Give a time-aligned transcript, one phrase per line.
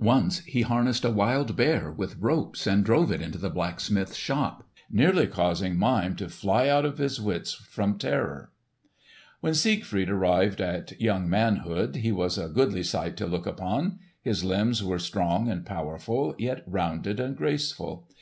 [0.00, 4.66] Once he harnessed a wild bear with ropes and drove it into the blacksmith's shop,
[4.90, 8.50] nearly causing Mime to fly out of his wits from terror.
[9.40, 13.98] When Siegfried arrived at young manhood he was a goodly sight to look upon.
[14.22, 18.08] His limbs were strong and powerful, yet rounded and graceful.